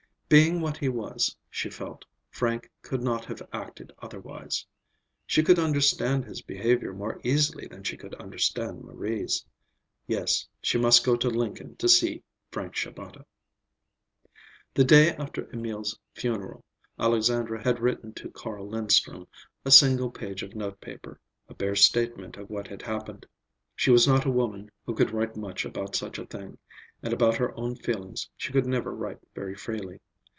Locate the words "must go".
10.77-11.17